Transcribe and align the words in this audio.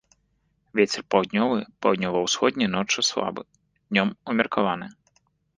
Вецер 0.79 1.01
паўднёвы, 1.15 1.59
паўднёва-ўсходні 1.87 2.71
ноччу 2.79 3.07
слабы, 3.11 3.41
днём 3.89 4.09
умеркаваны. 4.35 4.87